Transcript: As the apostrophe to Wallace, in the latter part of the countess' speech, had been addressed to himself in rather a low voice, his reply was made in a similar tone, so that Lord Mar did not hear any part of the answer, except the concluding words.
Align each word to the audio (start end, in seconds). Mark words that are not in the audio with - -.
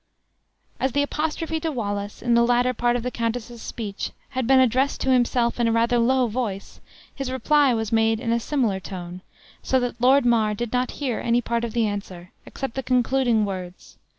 As 0.79 0.93
the 0.93 1.03
apostrophe 1.03 1.59
to 1.59 1.71
Wallace, 1.71 2.23
in 2.23 2.33
the 2.33 2.41
latter 2.41 2.73
part 2.73 2.95
of 2.95 3.03
the 3.03 3.11
countess' 3.11 3.61
speech, 3.61 4.09
had 4.29 4.47
been 4.47 4.59
addressed 4.59 4.99
to 5.01 5.11
himself 5.11 5.59
in 5.59 5.71
rather 5.71 5.97
a 5.97 5.99
low 5.99 6.25
voice, 6.25 6.81
his 7.13 7.31
reply 7.31 7.71
was 7.75 7.91
made 7.91 8.19
in 8.19 8.31
a 8.31 8.39
similar 8.39 8.79
tone, 8.79 9.21
so 9.61 9.79
that 9.79 10.01
Lord 10.01 10.25
Mar 10.25 10.55
did 10.55 10.73
not 10.73 10.89
hear 10.97 11.19
any 11.19 11.39
part 11.39 11.63
of 11.63 11.73
the 11.73 11.85
answer, 11.85 12.31
except 12.47 12.73
the 12.73 12.81
concluding 12.81 13.45
words. 13.45 13.99